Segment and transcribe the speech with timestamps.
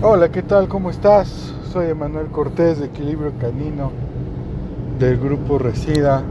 [0.00, 0.68] Hola, ¿qué tal?
[0.68, 1.52] ¿Cómo estás?
[1.72, 3.90] Soy Emanuel Cortés de Equilibrio Canino
[5.00, 6.22] del grupo Resida.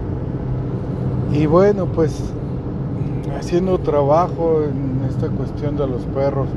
[1.33, 2.17] Y bueno, pues
[3.37, 6.47] haciendo trabajo en esta cuestión de los perros.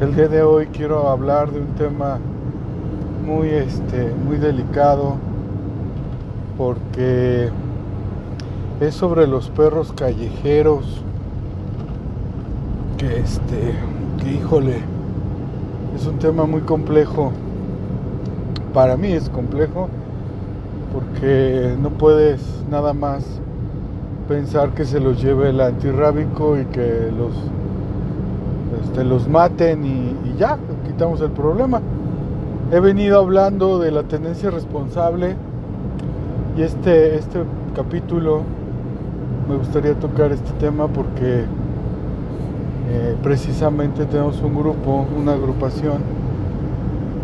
[0.00, 2.18] El día de hoy quiero hablar de un tema
[3.24, 5.14] muy este muy delicado
[6.58, 7.48] porque
[8.80, 11.00] es sobre los perros callejeros
[12.98, 13.76] que este
[14.20, 14.93] que híjole
[15.94, 17.32] es un tema muy complejo.
[18.72, 19.88] Para mí es complejo
[20.92, 22.40] porque no puedes
[22.70, 23.24] nada más
[24.28, 27.32] pensar que se los lleve el antirrábico y que los
[28.82, 31.80] este, los maten y, ya quitamos el problema.
[32.72, 35.36] He venido hablando de la tendencia responsable
[36.56, 37.40] y este este
[37.76, 38.42] capítulo
[39.48, 41.44] me gustaría tocar este tema porque
[42.86, 45.98] eh, precisamente tenemos un grupo, una agrupación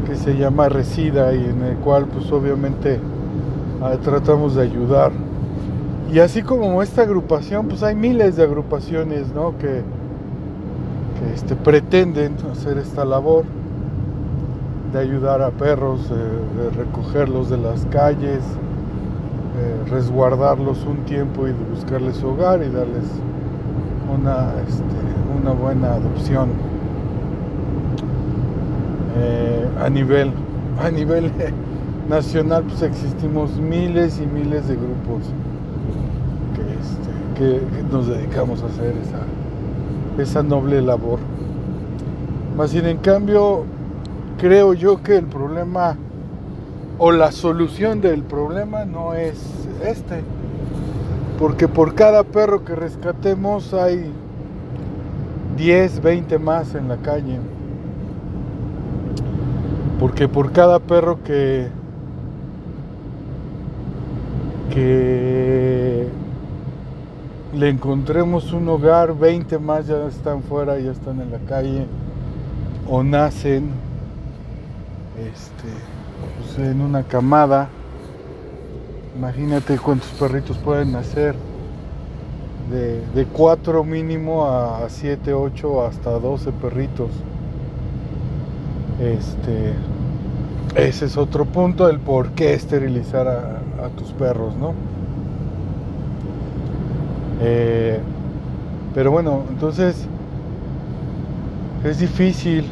[0.07, 5.13] que se llama Resida y en el cual pues obviamente eh, tratamos de ayudar.
[6.13, 9.57] Y así como esta agrupación, pues hay miles de agrupaciones ¿no?
[9.59, 9.83] que,
[11.19, 13.45] que este, pretenden hacer esta labor
[14.93, 18.43] de ayudar a perros, de recogerlos de las calles,
[19.89, 23.05] resguardarlos un tiempo y buscarles hogar y darles
[24.13, 26.51] una, este, una buena adopción
[29.17, 30.33] eh, a nivel
[30.83, 31.31] a nivel
[32.09, 35.25] nacional pues existimos miles y miles de grupos
[36.55, 41.19] que, este, que nos dedicamos a hacer esa, esa noble labor
[42.57, 43.65] más sin en cambio
[44.39, 45.97] creo yo que el problema
[47.03, 49.39] o la solución del problema no es
[49.83, 50.23] este.
[51.39, 54.13] Porque por cada perro que rescatemos hay
[55.61, 57.39] 10, 20 más en la calle.
[59.99, 61.69] Porque por cada perro que
[64.71, 66.09] que
[67.55, 71.85] le encontremos un hogar, 20 más ya están fuera, ya están en la calle
[72.89, 73.71] o nacen
[75.19, 75.69] este
[76.39, 77.69] pues, en una camada.
[79.15, 81.35] Imagínate cuántos perritos pueden nacer.
[82.71, 87.11] De, de 4 mínimo a 7, 8, hasta 12 perritos.
[89.01, 89.75] Este,
[90.77, 94.75] ese es otro punto del por qué esterilizar a, a tus perros, ¿no?
[97.43, 97.99] Eh,
[98.95, 100.07] pero bueno, entonces
[101.85, 102.65] es difícil.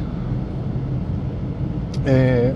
[2.05, 2.53] Eh,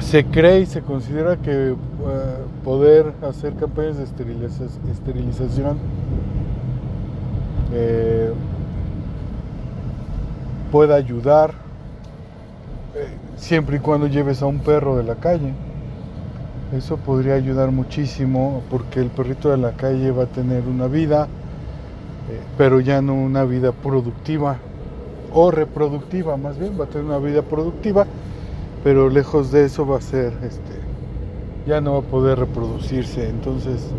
[0.00, 1.74] se cree y se considera que
[2.04, 5.78] uh, poder hacer campañas de esteriliza esterilización
[7.72, 8.32] eh,
[10.70, 11.52] pueda ayudar
[12.94, 15.52] eh, siempre y cuando lleves a un perro de la calle.
[16.76, 21.28] Eso podría ayudar muchísimo porque el perrito de la calle va a tener una vida,
[22.30, 24.56] eh, pero ya no una vida productiva
[25.32, 28.06] o reproductiva, más bien va a tener una vida productiva
[28.84, 30.78] pero lejos de eso va a ser este
[31.66, 33.28] ya no va a poder reproducirse.
[33.28, 33.90] Entonces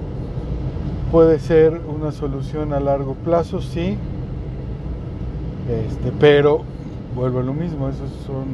[1.12, 3.98] puede ser una solución a largo plazo sí.
[5.70, 6.62] Este pero
[7.16, 8.46] vuelvo a lo mismo esos son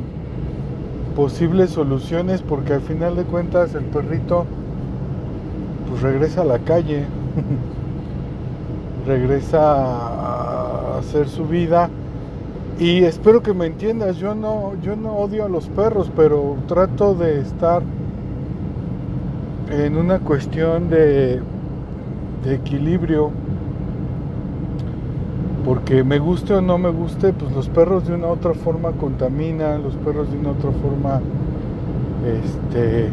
[1.15, 4.45] posibles soluciones porque al final de cuentas el perrito
[5.89, 7.05] pues regresa a la calle
[9.05, 11.89] regresa a hacer su vida.
[12.79, 17.13] Y espero que me entiendas, yo no, yo no odio a los perros, pero trato
[17.13, 17.83] de estar
[19.69, 21.41] en una cuestión de,
[22.45, 23.31] equilibrio.
[25.65, 28.91] Porque me guste o no me guste, pues los perros de una u otra forma
[28.93, 31.21] contaminan, los perros de una u otra forma
[32.25, 33.09] este,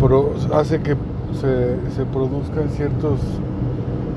[0.00, 0.96] pro, hace que
[1.40, 3.20] se, produzcan ciertas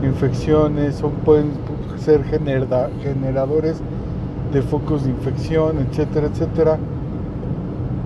[0.03, 1.51] infecciones, son, pueden
[1.97, 3.81] ser genera, generadores
[4.53, 6.77] de focos de infección, etcétera, etcétera,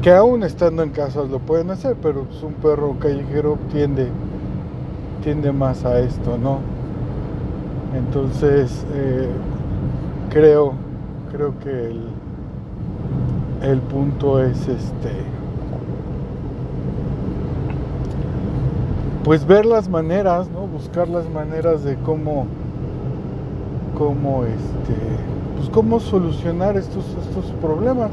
[0.03, 4.09] que aún estando en casas lo pueden hacer, pero pues, un perro callejero tiende,
[5.23, 6.59] tiende más a esto, ¿no?
[7.95, 9.29] Entonces, eh,
[10.29, 10.73] creo,
[11.31, 12.01] creo que el,
[13.61, 15.11] el punto es este,
[19.23, 20.67] pues ver las maneras, ¿no?
[20.67, 22.47] Buscar las maneras de cómo
[23.97, 24.95] cómo este
[25.55, 28.09] pues cómo solucionar estos estos problemas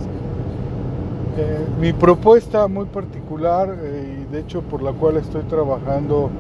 [1.37, 6.31] eh, mi propuesta muy particular eh, y de hecho por la cual estoy trabajando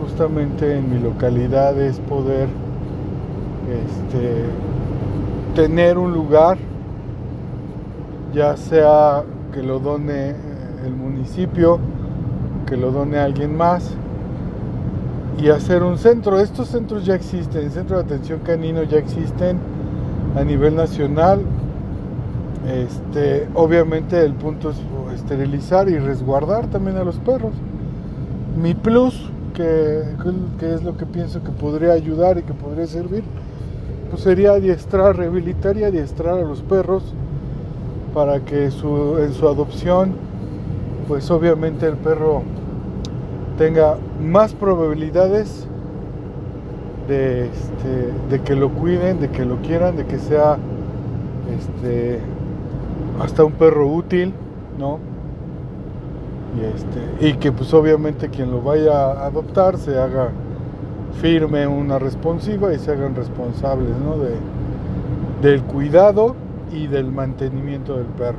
[0.00, 2.48] justamente en mi localidad es poder
[3.68, 4.44] este
[5.54, 6.56] tener un lugar,
[8.32, 10.36] ya sea que lo done
[10.86, 11.80] el municipio,
[12.64, 13.90] que lo done alguien más,
[15.36, 16.38] y hacer un centro.
[16.38, 19.58] Estos centros ya existen, el centro de atención canino ya existen
[20.36, 21.40] a nivel nacional.
[22.68, 24.76] Este, obviamente el punto es
[25.14, 27.54] esterilizar y resguardar también a los perros.
[28.60, 30.02] Mi plus, que,
[30.58, 33.24] que es lo que pienso que podría ayudar y que podría servir,
[34.10, 37.14] pues sería adiestrar, rehabilitar y adiestrar a los perros
[38.12, 40.12] para que su, en su adopción,
[41.06, 42.42] pues obviamente el perro
[43.56, 45.66] tenga más probabilidades
[47.08, 50.58] de, este, de que lo cuiden, de que lo quieran, de que sea
[51.58, 52.20] este,
[53.20, 54.32] hasta un perro útil,
[54.78, 54.98] ¿no?
[56.56, 60.30] Y, este, y que pues obviamente quien lo vaya a adoptar se haga
[61.20, 64.16] firme una responsiva y se hagan responsables ¿no?
[64.18, 64.36] de,
[65.42, 66.36] del cuidado
[66.72, 68.38] y del mantenimiento del perro.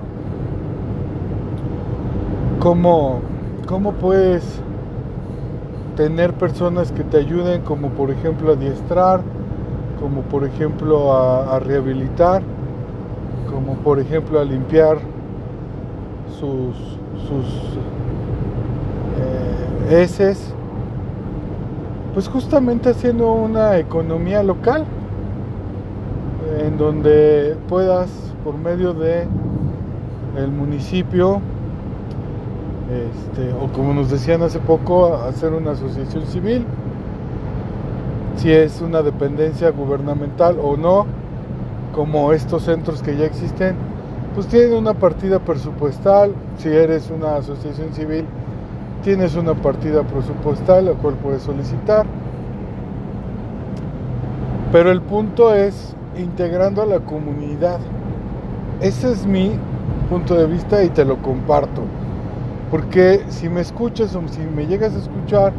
[2.60, 3.22] ¿Cómo,
[3.68, 4.44] cómo puedes
[5.96, 9.22] tener personas que te ayuden como por ejemplo a adiestrar,
[10.00, 12.42] como por ejemplo a, rehabilitar,
[13.50, 14.98] como por ejemplo a limpiar
[16.40, 16.76] sus,
[17.28, 17.46] sus
[19.90, 20.54] eh, heces?
[22.14, 24.86] pues justamente haciendo una economía local
[26.60, 28.10] en donde puedas
[28.44, 29.28] por medio de
[30.38, 31.42] el municipio
[32.90, 36.66] este, o como nos decían hace poco hacer una asociación civil
[38.38, 41.06] si es una dependencia gubernamental o no
[42.00, 43.76] como estos centros que ya existen
[44.34, 48.24] pues tienen una partida presupuestal si eres una asociación civil
[49.04, 52.06] tienes una partida presupuestal la cual puedes solicitar.
[54.72, 57.80] Pero el punto es integrando a la comunidad.
[58.80, 59.52] Ese es mi
[60.10, 61.82] punto de vista y te lo comparto.
[62.72, 65.52] Porque si me escuchas o si me llegas a escuchar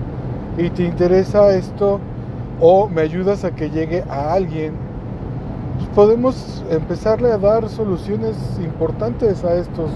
[0.56, 2.00] y te interesa esto
[2.60, 4.89] o me ayudas a que llegue a alguien,
[5.94, 9.90] podemos empezarle a dar soluciones importantes a estos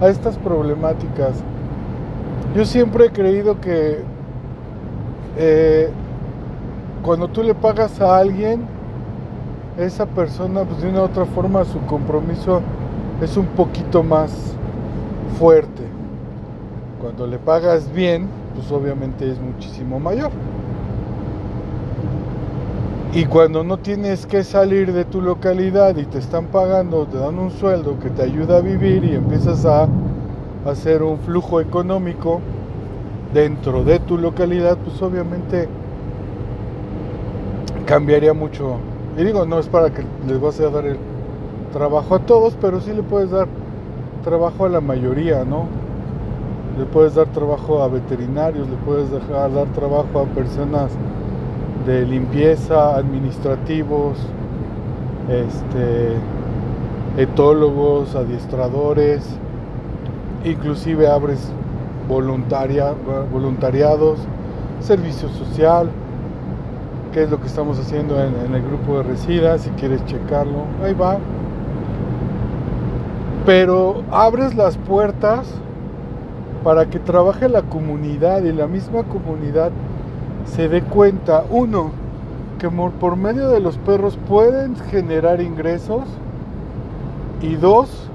[0.00, 1.42] a estas problemáticas
[2.54, 4.02] yo siempre he creído que
[5.38, 5.88] eh,
[7.02, 8.66] cuando tú le pagas a alguien,
[9.78, 12.60] esa persona, pues de una u otra forma, su compromiso
[13.22, 14.54] es un poquito más
[15.38, 15.82] fuerte.
[17.00, 20.30] Cuando le pagas bien, pues obviamente es muchísimo mayor.
[23.14, 27.38] Y cuando no tienes que salir de tu localidad y te están pagando, te dan
[27.38, 29.86] un sueldo que te ayuda a vivir y empiezas a
[30.64, 32.40] hacer un flujo económico
[33.34, 35.68] dentro de tu localidad, pues obviamente
[37.84, 38.76] cambiaría mucho.
[39.18, 40.96] Y digo, no es para que les vas a dar el
[41.70, 43.46] trabajo a todos, pero sí le puedes dar
[44.24, 45.66] trabajo a la mayoría, ¿no?
[46.78, 50.92] Le puedes dar trabajo a veterinarios, le puedes dejar dar trabajo a personas
[51.86, 54.18] de limpieza, administrativos,
[55.28, 56.12] este,
[57.16, 59.24] etólogos, adiestradores,
[60.44, 61.50] inclusive abres
[62.08, 62.94] voluntaria,
[63.32, 64.18] voluntariados,
[64.80, 65.90] servicio social,
[67.12, 70.64] que es lo que estamos haciendo en, en, el grupo de Resida, si quieres checarlo,
[70.82, 71.18] ahí va.
[73.44, 75.52] Pero abres las puertas
[76.62, 79.72] para que trabaje la comunidad y la misma comunidad
[80.46, 81.90] se dé cuenta, uno,
[82.58, 86.04] que por medio de los perros pueden generar ingresos
[87.40, 88.08] y dos,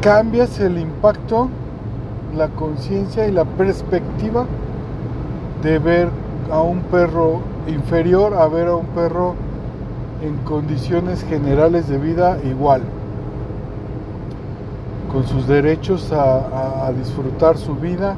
[0.00, 1.48] cambias el impacto,
[2.36, 4.46] la conciencia y la perspectiva
[5.62, 6.08] de ver
[6.50, 9.34] a un perro inferior a ver a un perro
[10.22, 12.82] en condiciones generales de vida igual,
[15.16, 18.16] con sus derechos a, disfrutar su vida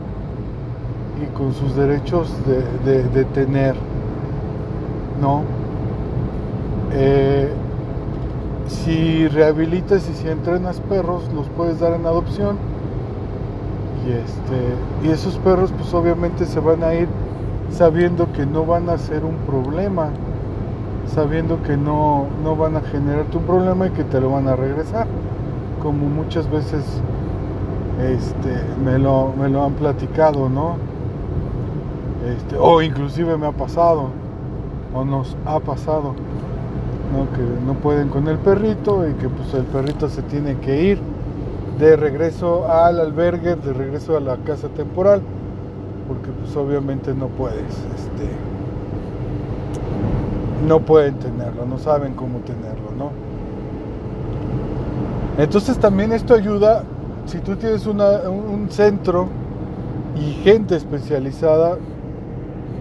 [1.23, 3.76] y con sus derechos de, tener,
[5.23, 5.43] ¿no?
[6.93, 7.52] Eh,
[8.67, 12.57] si rehabilitas y si entrenas perros, los puedes dar en adopción.
[14.05, 17.07] Y, este, y esos perros pues obviamente se van a ir
[17.71, 20.09] sabiendo que no van a ser un problema,
[21.14, 24.57] sabiendo que no, no van a generarte un problema y que te lo van a
[24.57, 25.07] regresar,
[25.82, 26.85] como muchas veces
[28.00, 28.52] este,
[28.85, 30.76] me, lo, me lo han platicado, ¿no?
[32.26, 34.11] Este, o inclusive me ha pasado,
[34.94, 36.14] o nos ha pasado
[37.35, 40.99] que no pueden con el perrito y que pues el perrito se tiene que ir
[41.78, 45.23] de regreso al albergue, de regreso a la casa temporal,
[46.06, 48.28] porque pues obviamente no puedes este,
[50.66, 53.27] no pueden tenerlo, no saben cómo tenerlo, ¿no?
[55.38, 56.83] Entonces también esto ayuda,
[57.26, 59.28] si tú tienes un centro
[60.16, 61.78] y gente especializada,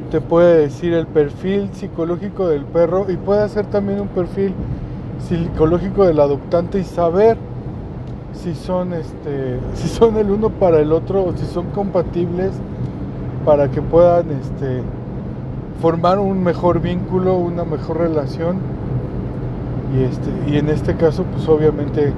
[0.09, 4.53] te puede decir el perfil psicológico del perro y puede hacer también un perfil
[5.19, 7.37] psicológico del adoptante y saber
[8.33, 12.51] si son este si son el uno para el otro o si son compatibles
[13.45, 14.81] para que puedan este
[15.81, 18.57] formar un mejor vínculo, una mejor relación.
[19.95, 22.13] Y este y en este caso pues obviamente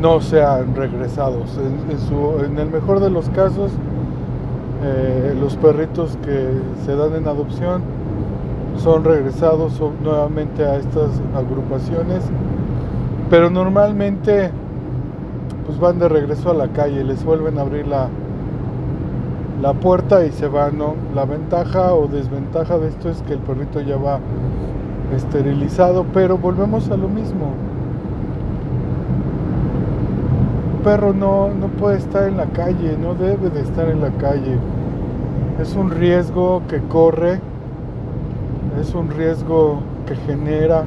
[0.00, 3.70] no sean regresados en, el mejor de los casos
[4.82, 6.48] eh, los perritos que
[6.86, 7.82] se dan en adopción
[8.76, 12.24] son regresados nuevamente a estas agrupaciones,
[13.28, 14.50] pero normalmente
[15.66, 18.08] pues van de regreso a la calle, les vuelven a abrir la,
[19.60, 20.78] la puerta y se van.
[21.14, 24.18] La ventaja o desventaja de esto es que el perrito ya va
[25.14, 27.69] esterilizado, pero volvemos a lo mismo.
[30.82, 34.56] Perro no, no puede estar en la calle, no debe de estar en la calle.
[35.60, 37.40] Es un riesgo que corre,
[38.80, 40.84] es un riesgo que genera,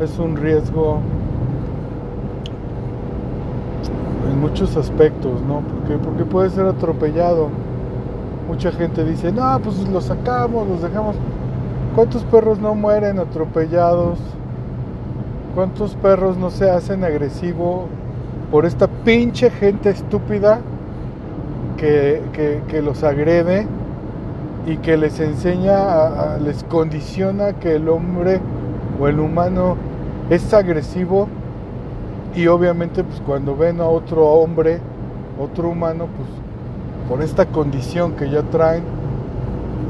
[0.00, 1.00] es un riesgo
[4.30, 5.60] en muchos aspectos, ¿no?
[5.60, 7.48] Porque, porque puede ser atropellado.
[8.48, 11.16] Mucha gente dice, no, pues los sacamos, los dejamos.
[11.94, 14.18] ¿Cuántos perros no mueren atropellados?
[15.54, 17.86] ¿Cuántos perros no se hacen agresivos
[18.50, 20.60] por esta pinche gente estúpida
[21.76, 23.66] que, los agrede
[24.66, 28.40] y que les enseña, les condiciona que el hombre
[29.00, 29.76] o el humano
[30.30, 31.28] es agresivo
[32.34, 34.80] y obviamente pues cuando ven a otro hombre,
[35.40, 36.28] otro humano, pues
[37.08, 38.82] por esta condición que ya traen,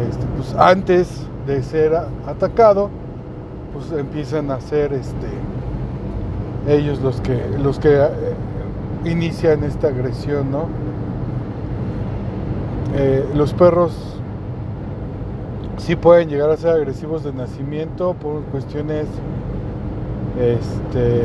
[0.09, 1.95] este, pues antes de ser
[2.27, 2.91] atacado,
[3.73, 5.29] pues empiezan a ser este
[6.69, 8.09] ellos los que los que eh,
[9.05, 10.67] inician esta agresión, ¿no?
[12.97, 14.19] Eh, los perros
[15.77, 19.07] sí pueden llegar a ser agresivos de nacimiento por cuestiones
[20.41, 21.25] este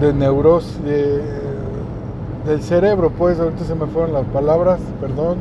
[0.00, 5.38] de neuros del cerebro pues ahorita se me fueron las palabras perdón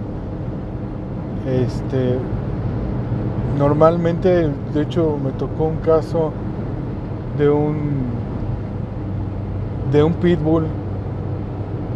[1.48, 2.18] este
[3.58, 6.32] normalmente de hecho me tocó un caso
[7.38, 8.21] de un
[9.92, 10.66] de un pitbull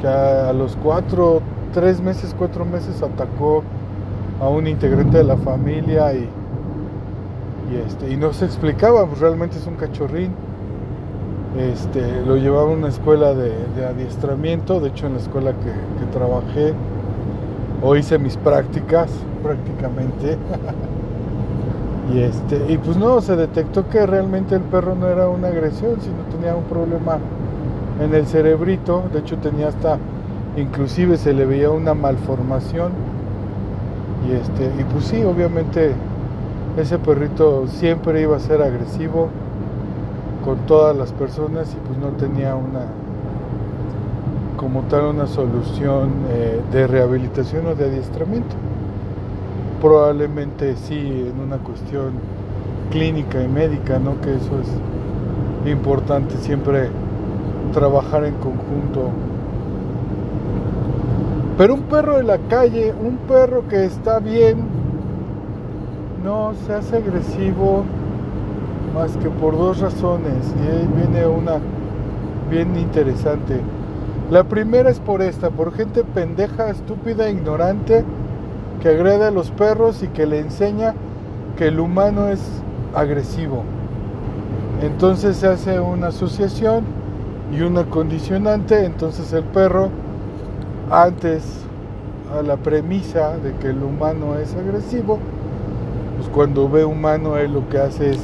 [0.02, 1.42] que a, los cuatro,
[1.74, 3.64] tres meses, cuatro meses atacó
[4.42, 6.28] a un integrante de la familia y,
[7.72, 10.32] y, este, y no se explicaba, pues realmente es un cachorrín.
[11.58, 13.54] Este, lo llevaba a una escuela de,
[13.86, 16.74] adiestramiento, de hecho en la escuela que, que trabajé
[17.82, 19.10] o hice mis prácticas
[19.42, 20.38] prácticamente.
[22.14, 26.02] y este, y pues no, se detectó que realmente el perro no era una agresión,
[26.02, 27.20] sino tenía un problema
[28.00, 29.98] en el cerebrito, de hecho tenía hasta,
[30.58, 32.92] inclusive se le veía una malformación
[34.28, 35.94] y este, y pues sí, obviamente
[36.78, 39.30] ese perrito siempre iba a ser agresivo
[40.44, 42.82] con todas las personas y pues no tenía una
[44.58, 48.56] como tal una solución eh, de rehabilitación o de adiestramiento.
[49.82, 52.14] Probablemente sí en una cuestión
[52.90, 54.20] clínica y médica, ¿no?
[54.22, 56.90] Que eso es importante siempre
[57.72, 59.10] trabajar en conjunto.
[61.57, 64.57] Pero un perro de la calle, un perro que está bien,
[66.24, 67.84] no se hace agresivo
[68.93, 70.53] más que por dos razones.
[70.63, 71.60] Y ahí viene una
[72.50, 73.60] bien interesante.
[74.31, 78.03] La primera es por esta, por gente pendeja, estúpida, ignorante,
[78.81, 80.93] que agrede a los perros y que le enseña
[81.57, 82.41] que el humano es
[82.95, 83.63] agresivo.
[84.81, 86.84] Entonces se hace una asociación
[87.52, 89.90] y una condicionante, entonces el perro,
[90.90, 91.44] antes
[92.38, 95.20] a la premisa de que el humano es agresivo,
[96.18, 98.20] pues cuando ve humano él lo que hace es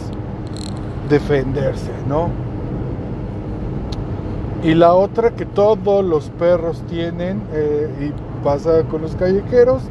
[1.09, 2.29] defenderse, ¿no?
[4.63, 9.83] Y la otra que todos los perros tienen, eh, y pasa con los callejeros,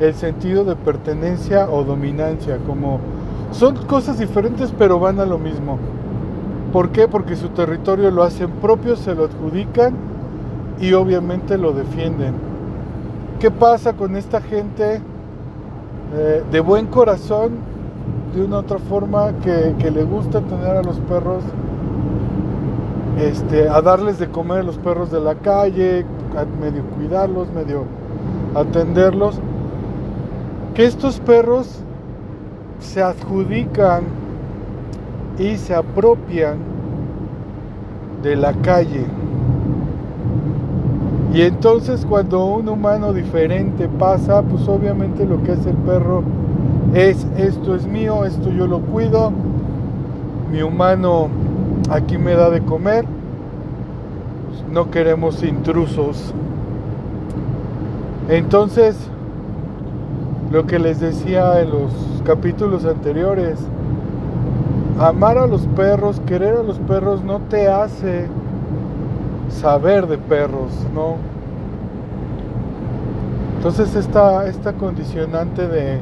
[0.00, 3.00] el sentido de pertenencia o dominancia, como
[3.52, 5.78] son cosas diferentes pero van a lo mismo.
[6.72, 7.06] ¿Por qué?
[7.06, 9.94] Porque su territorio lo hacen propio, se lo adjudican
[10.80, 12.34] y obviamente lo defienden.
[13.38, 15.00] ¿Qué pasa con esta gente
[16.14, 17.52] eh, de buen corazón,
[18.34, 21.44] de una otra forma, que, le gusta tener a los perros,
[23.20, 27.84] este, a darles de comer a los perros de la calle, a medio cuidarlos, medio
[28.54, 29.40] atenderlos?
[30.74, 31.80] que estos perros
[32.80, 34.04] se adjudican
[35.38, 36.58] y se apropian
[38.22, 39.04] de la calle.
[41.34, 46.22] Y entonces cuando un humano diferente pasa, pues obviamente lo que hace el perro
[46.94, 49.32] es esto es mío, esto yo lo cuido,
[50.52, 51.28] mi humano
[51.88, 53.06] aquí me da de comer,
[54.70, 56.34] no queremos intrusos.
[58.28, 58.96] Entonces,
[60.50, 61.92] lo que les decía en los
[62.24, 63.58] capítulos anteriores,
[64.98, 68.26] amar a los perros, querer a los perros no te hace
[69.48, 71.16] saber de perros, ¿no?
[73.56, 76.00] Entonces esta, esta condicionante de,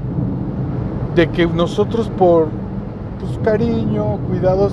[1.14, 2.48] de que nosotros por
[3.20, 4.72] pues, cariño, cuidados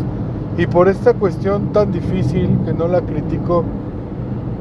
[0.57, 3.63] y por esta cuestión tan difícil que no la critico,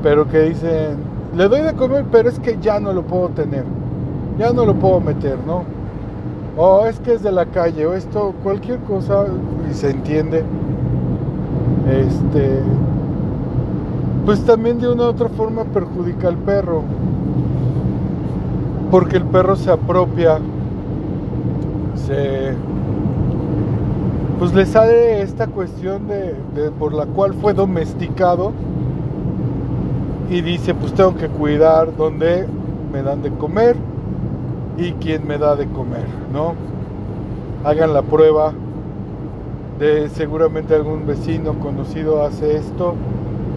[0.03, 0.97] pero que dicen,
[1.37, 3.65] le doy de comer, pero es que ya no lo puedo tener,
[4.39, 5.75] ya no lo puedo meter, ¿no?
[6.59, 9.27] O es que es de la calle, o esto, cualquier cosa,
[9.71, 10.43] y se entiende.
[11.91, 12.63] Este,
[14.25, 16.83] pues también de una u otra forma perjudica al perro,
[18.91, 20.39] porque el perro se apropia,
[22.07, 22.55] se,
[24.39, 28.53] pues le sale esta cuestión de, de por la cual fue domesticado
[30.31, 32.47] y dice, pues tengo que cuidar donde
[32.93, 33.77] me dan de comer
[34.76, 36.54] y quién me da de comer, ¿no?
[37.64, 38.52] Hagan la prueba
[39.78, 42.95] de seguramente algún vecino conocido hace esto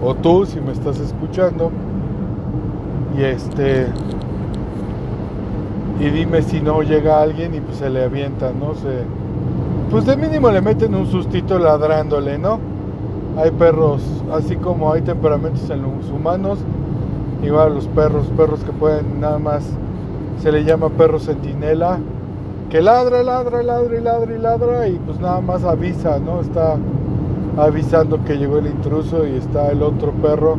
[0.04, 1.72] o tú si me estás escuchando
[3.18, 3.88] y este
[6.00, 9.04] y dime si no llega alguien y pues se le avienta, no sé.
[9.92, 12.60] Pues de mínimo le meten un sustito ladrándole, ¿no?
[13.38, 14.02] Hay perros,
[14.34, 16.60] así como hay temperamentos en los humanos,
[17.44, 19.64] igual los perros, perros que pueden nada más,
[20.42, 22.00] se le llama perro centinela,
[22.70, 26.42] que ladra, ladra, ladra y ladra y ladra y pues nada más avisa, ¿no?
[26.42, 26.78] Está
[27.58, 30.58] avisando que llegó el intruso y está el otro perro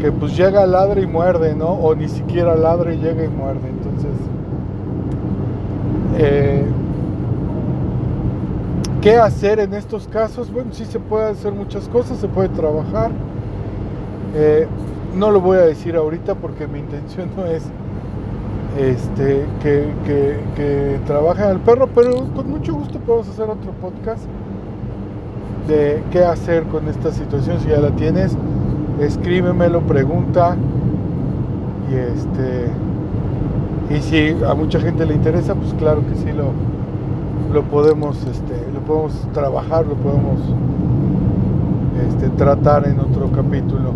[0.00, 1.68] que pues llega, ladra y muerde, ¿no?
[1.68, 3.68] O ni siquiera ladra y llega y muerde.
[3.68, 4.12] Entonces,
[6.18, 6.64] eh,
[9.04, 10.50] ¿Qué hacer en estos casos?
[10.50, 13.10] Bueno, sí se puede hacer muchas cosas, se puede trabajar.
[14.34, 14.66] Eh,
[15.14, 17.64] no lo voy a decir ahorita porque mi intención no es
[18.78, 24.24] este, que, que, que trabajen al perro, pero con mucho gusto podemos hacer otro podcast
[25.68, 27.60] de qué hacer con esta situación.
[27.60, 28.36] Si ya la tienes,
[29.00, 30.56] escríbemelo, pregunta.
[31.90, 32.70] Y este
[33.90, 36.52] y si a mucha gente le interesa, pues claro que sí lo,
[37.52, 40.40] lo podemos este, lo podemos trabajar, lo podemos
[42.08, 43.92] este, tratar en otro capítulo.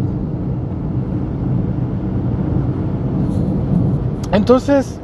[4.33, 5.01] Entonces,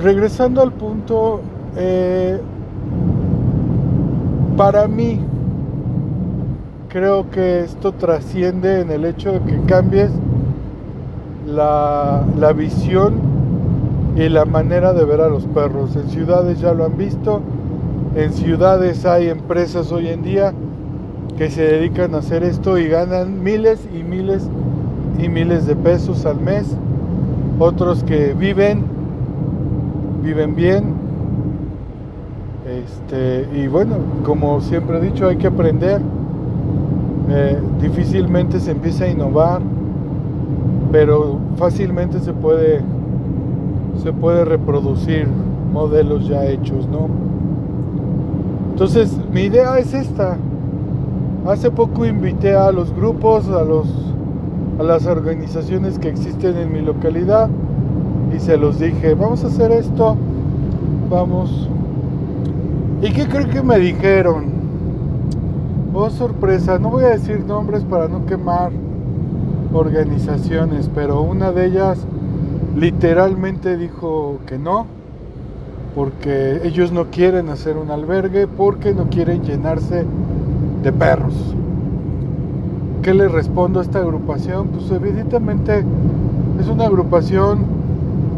[0.00, 1.40] regresando al punto,
[1.76, 2.40] eh,
[4.56, 5.20] para mí,
[6.88, 10.10] creo que esto trasciende en el hecho de que cambies
[11.46, 13.14] la, la visión
[14.16, 15.96] y la manera de ver a los perros.
[15.96, 17.40] En ciudades ya lo han visto,
[18.14, 20.52] en ciudades hay empresas hoy en día
[21.36, 24.48] que se dedican a hacer esto y ganan miles y miles
[25.18, 26.76] y miles de pesos al mes.
[27.60, 28.84] Otros que viven,
[30.22, 30.94] viven bien.
[32.68, 36.00] Este, y bueno, como siempre he dicho, hay que aprender.
[37.30, 39.60] Eh, difícilmente se empieza a innovar,
[40.92, 42.80] pero fácilmente se puede,
[44.02, 45.26] se puede reproducir
[45.72, 47.08] modelos ya hechos, ¿no?
[48.70, 50.36] Entonces, mi idea es esta.
[51.44, 53.88] Hace poco invité a los grupos, a los
[54.78, 57.48] a las organizaciones que existen en mi localidad
[58.34, 60.16] y se los dije, vamos a hacer esto,
[61.10, 61.68] vamos.
[63.02, 64.46] ¿Y qué creo que me dijeron?
[65.94, 68.70] Oh, sorpresa, no voy a decir nombres para no quemar
[69.72, 71.98] organizaciones, pero una de ellas
[72.76, 74.86] literalmente dijo que no
[75.96, 80.04] porque ellos no quieren hacer un albergue porque no quieren llenarse
[80.84, 81.34] de perros.
[83.08, 84.68] ¿Qué le respondo a esta agrupación?
[84.68, 85.82] Pues evidentemente
[86.60, 87.60] es una agrupación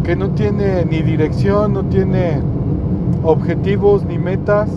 [0.04, 2.40] que no tiene ni dirección, no tiene
[3.24, 4.70] objetivos ni metas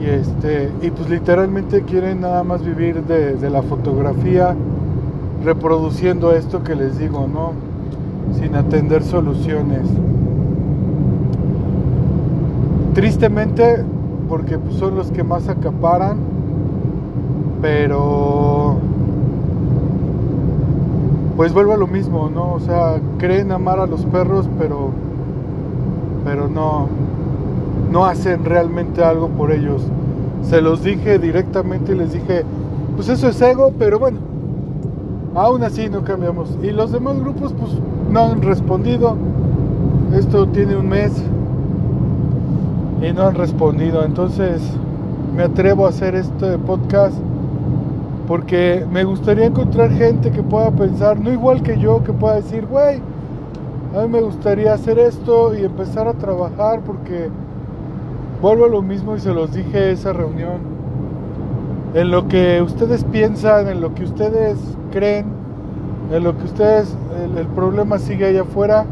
[0.00, 4.54] y este y pues literalmente quieren nada más vivir de, la fotografía
[5.44, 7.54] reproduciendo esto que les digo, ¿no?
[8.38, 9.88] Sin atender soluciones.
[12.94, 13.84] Tristemente,
[14.28, 16.33] porque pues, son los que más acaparan,
[17.64, 18.76] pero
[21.34, 22.52] pues vuelvo a lo mismo, ¿no?
[22.52, 24.90] O sea, creen amar a los perros, pero
[26.26, 26.88] pero no,
[27.90, 29.80] no hacen realmente algo por ellos.
[30.42, 32.44] Se los dije directamente y les dije,
[32.96, 34.18] pues eso es ego, pero bueno,
[35.34, 36.58] aún así no cambiamos.
[36.62, 37.72] Y los demás grupos pues
[38.10, 39.16] no han respondido.
[40.14, 41.12] Esto tiene un mes
[43.00, 44.04] y no han respondido.
[44.04, 44.60] Entonces
[45.34, 47.16] me atrevo a hacer este podcast
[48.26, 52.66] porque me gustaría encontrar gente que pueda pensar, no igual que yo, que pueda decir,
[52.66, 53.00] güey,
[53.96, 57.28] a mí me gustaría hacer esto y empezar a trabajar porque
[58.40, 60.74] vuelvo a lo mismo y se los dije esa reunión.
[61.94, 64.58] En lo que ustedes piensan, en lo que ustedes
[64.90, 65.26] creen,
[66.12, 68.84] en lo que ustedes, el, el problema sigue allá afuera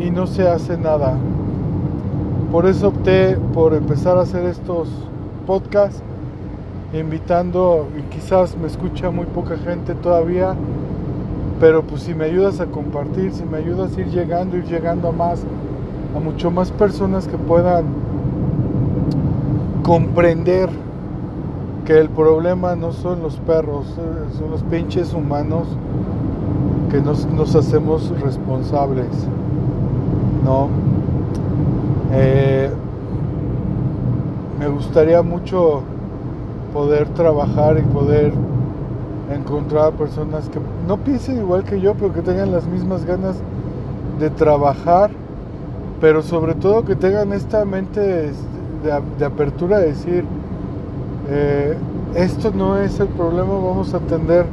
[0.00, 1.14] y no se hace nada.
[2.50, 4.88] Por eso opté por empezar a hacer estos
[5.46, 6.02] podcasts
[6.92, 10.54] invitando, y quizás me escucha muy poca gente todavía,
[11.60, 15.08] pero pues si me ayudas a compartir, si me ayudas a ir llegando, ir llegando
[15.08, 15.42] a más,
[16.16, 17.84] a mucho más personas que puedan
[19.82, 20.68] comprender
[21.84, 25.66] que el problema no son los perros, eh, son los pinches humanos
[26.90, 29.08] que nos, nos hacemos responsables,
[30.44, 30.68] ¿no?
[32.12, 32.70] Eh,
[34.60, 35.82] me gustaría mucho
[36.72, 38.32] poder trabajar y poder
[39.32, 43.36] encontrar personas que no piensen igual que yo, pero que tengan las mismas ganas
[44.18, 45.10] de trabajar,
[46.00, 48.32] pero sobre todo que tengan esta mente
[48.82, 50.24] de, apertura de decir,
[51.30, 51.76] eh,
[52.14, 54.44] esto no es el problema, vamos a atender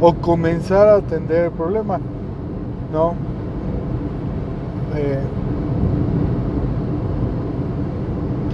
[0.00, 1.98] o comenzar a atender el problema,
[2.92, 3.14] ¿no?
[4.96, 5.20] Eh,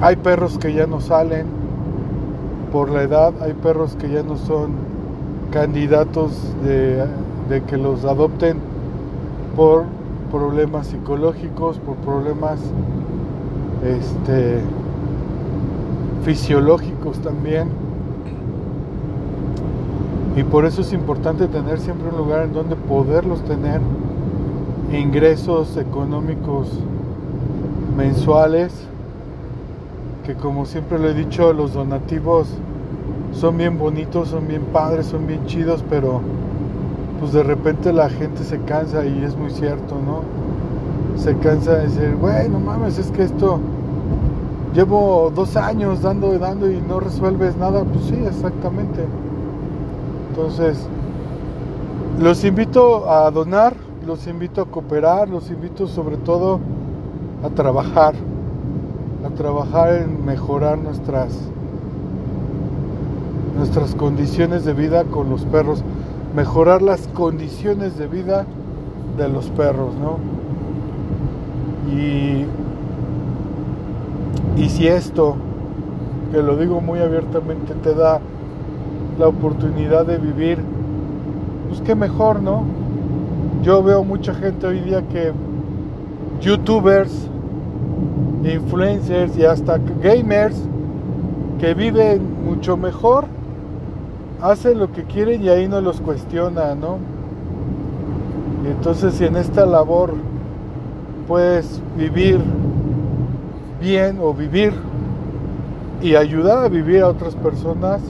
[0.01, 1.47] hay perros que ya no salen,
[2.77, 4.73] por la edad hay perros que ya no son
[5.51, 7.07] candidatos de,
[7.63, 8.59] que los adopten
[9.57, 9.85] por
[10.31, 12.61] problemas psicológicos, por problemas
[13.83, 14.61] este,
[16.23, 17.69] fisiológicos también.
[20.37, 23.81] Y por eso es importante tener siempre un lugar en donde poderlos tener
[24.93, 26.69] ingresos económicos
[27.97, 28.75] mensuales,
[30.27, 32.49] que como siempre lo he dicho, los donativos
[33.33, 36.21] son bien bonitos, son bien padres, son bien chidos, pero
[37.21, 40.23] pues de repente la gente se cansa y es muy cierto, ¿no?
[41.17, 43.61] Se cansa de decir, güey, no mames, es que esto
[44.75, 47.85] llevo dos años dando y dando y no resuelves nada.
[47.85, 49.05] Pues sí, exactamente.
[50.31, 50.77] Entonces,
[52.21, 56.59] los invito a donar, los invito a cooperar, los invito sobre todo
[57.45, 58.15] a trabajar,
[59.27, 61.37] a trabajar en mejorar nuestras
[63.57, 65.83] nuestras condiciones de vida con los perros,
[66.35, 68.45] mejorar las condiciones de vida
[69.17, 70.19] de los perros, ¿no?
[71.91, 72.45] Y,
[74.61, 75.37] y si esto,
[76.33, 78.21] que lo digo muy abiertamente, te da
[79.19, 80.59] la oportunidad de vivir,
[81.69, 82.65] pues qué mejor, ¿no?
[83.63, 85.33] Yo veo mucha gente hoy día que
[86.41, 87.31] youtubers,
[88.55, 90.57] influencers y hasta gamers
[91.59, 93.27] que viven mucho mejor
[94.41, 96.99] hacen lo que quieren y ahí no los cuestiona, ¿no?
[98.67, 100.15] Entonces si en esta labor
[101.27, 102.41] puedes vivir
[103.81, 104.73] bien o vivir
[106.03, 108.01] y ayudar a vivir a otras personas,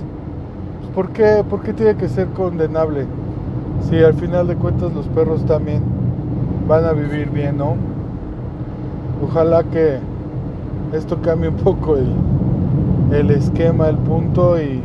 [0.81, 3.07] pues ¿por, qué, ¿por qué tiene que ser condenable?
[3.89, 5.83] Si al final de cuentas los perros también
[6.67, 7.77] van a vivir bien, ¿no?
[9.23, 9.99] Ojalá que
[10.97, 12.13] esto cambie un poco el,
[13.13, 14.81] el esquema, el punto y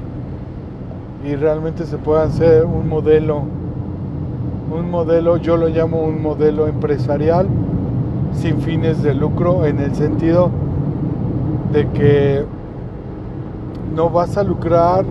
[1.23, 3.43] y realmente se pueda hacer un modelo,
[4.71, 7.47] un modelo, yo lo llamo un modelo empresarial
[8.33, 10.49] sin fines de lucro en el sentido
[11.73, 12.45] de que
[13.95, 15.05] no vas a lucrar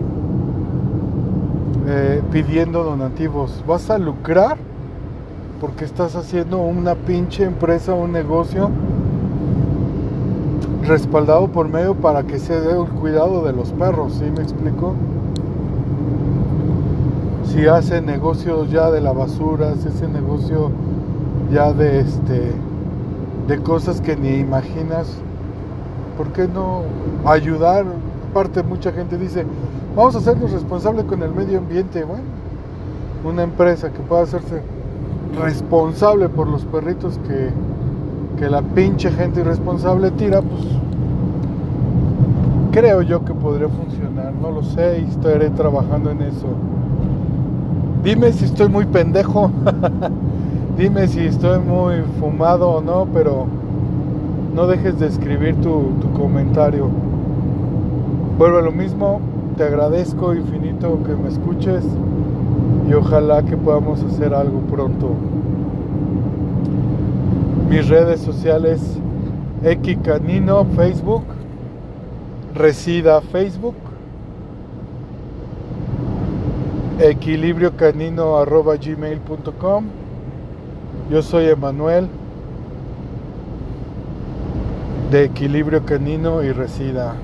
[1.87, 4.57] eh, pidiendo donativos, vas a lucrar
[5.61, 8.69] porque estás haciendo una pinche empresa, un negocio
[10.87, 14.95] respaldado por medio para que se dé el cuidado de los perros, ¿sí me explico?
[17.51, 20.71] si hace negocios ya de la basura, si hace negocio
[21.51, 22.53] ya de este
[23.47, 25.17] de cosas que ni imaginas,
[26.17, 26.83] ¿por qué no
[27.25, 27.85] ayudar?
[28.29, 29.45] Aparte mucha gente dice,
[29.95, 32.23] vamos a hacernos responsables con el medio ambiente, bueno,
[33.25, 34.61] una empresa que pueda hacerse
[35.41, 37.49] responsable por los perritos que,
[38.41, 40.63] que la pinche gente irresponsable tira, pues
[42.71, 46.47] creo yo que podría funcionar, no lo sé y estaré trabajando en eso.
[48.03, 49.51] Dime si estoy muy pendejo.
[50.77, 53.45] Dime si estoy muy fumado o no, pero
[54.55, 56.87] no dejes de escribir tu, tu comentario.
[58.39, 59.21] Vuelvo a lo mismo,
[59.55, 61.83] te agradezco infinito que me escuches
[62.89, 65.09] y ojalá que podamos hacer algo pronto.
[67.71, 68.81] Mis redes sociales,
[69.63, 71.23] Equicanino Facebook,
[72.53, 73.75] Resida Facebook,
[76.99, 79.85] equilibriocanino arroba gmail.com.
[81.09, 82.09] Yo soy Emanuel
[85.09, 87.15] de Equilibrio Canino y Resida.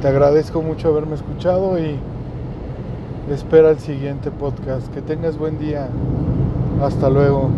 [0.00, 1.96] Te agradezco mucho haberme escuchado y
[3.32, 4.86] espera el siguiente podcast.
[4.94, 5.88] Que tengas buen día.
[6.80, 7.50] Hasta luego.